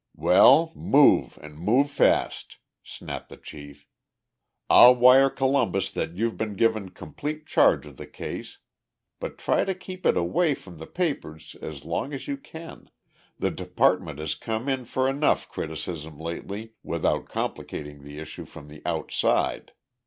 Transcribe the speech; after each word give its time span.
"Well, 0.17 0.71
move 0.73 1.37
and 1.43 1.59
move 1.59 1.91
fast," 1.91 2.57
snapped 2.83 3.29
the 3.29 3.37
chief. 3.37 3.85
"I'll 4.67 4.95
wire 4.95 5.29
Columbus 5.29 5.91
that 5.91 6.15
you've 6.15 6.37
been 6.37 6.55
given 6.55 6.89
complete 6.89 7.45
charge 7.45 7.85
of 7.85 7.97
the 7.97 8.07
case; 8.07 8.57
but 9.19 9.37
try 9.37 9.63
to 9.63 9.75
keep 9.75 10.07
it 10.07 10.17
away 10.17 10.55
from 10.55 10.79
the 10.79 10.87
papers 10.87 11.55
as 11.61 11.85
long 11.85 12.13
as 12.15 12.27
you 12.27 12.37
can. 12.37 12.89
The 13.37 13.51
department 13.51 14.17
has 14.17 14.33
come 14.33 14.67
in 14.67 14.85
for 14.85 15.07
enough 15.07 15.47
criticism 15.47 16.19
lately 16.19 16.73
without 16.81 17.29
complicating 17.29 18.01
the 18.03 18.17
issue 18.17 18.45
from 18.45 18.69
the 18.69 18.81
outside. 18.87 19.71